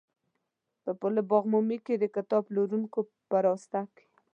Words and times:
په 0.83 0.91
پل 0.99 1.15
باغ 1.29 1.43
عمومي 1.49 1.77
کې 1.85 1.93
د 1.99 2.05
کتاب 2.15 2.43
پلورونکو 2.47 2.99
په 3.29 3.37
راسته 3.45 3.79
کې. 3.95 4.05